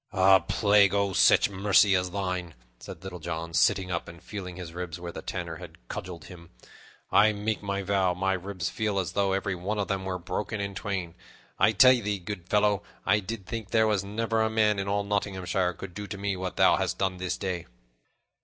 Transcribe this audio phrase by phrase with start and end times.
[0.11, 4.73] "A plague o' such mercy as thine!" said Little John, sitting up and feeling his
[4.73, 6.49] ribs where the Tanner had cudgeled him.
[7.11, 10.59] "I make my vow, my ribs feel as though every one of them were broken
[10.59, 11.13] in twain.
[11.59, 15.03] I tell thee, good fellow, I did think there was never a man in all
[15.03, 17.67] Nottinghamshire could do to me what thou hast done this day."